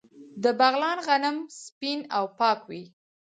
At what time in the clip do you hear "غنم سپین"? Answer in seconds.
1.07-1.99